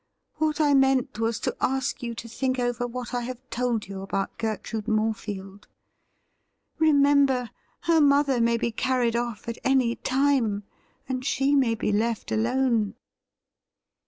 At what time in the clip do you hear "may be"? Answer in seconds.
8.41-8.71, 11.53-11.91